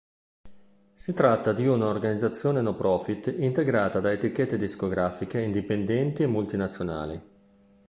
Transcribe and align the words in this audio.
Si 0.95 1.13
tratta 1.13 1.53
di 1.53 1.67
una 1.67 1.85
organizzazione 1.85 2.61
no-profit 2.61 3.31
integrata 3.37 3.99
da 3.99 4.11
etichette 4.11 4.57
discografiche 4.57 5.39
indipendenti 5.43 6.23
e 6.23 6.25
multinazionali. 6.25 7.21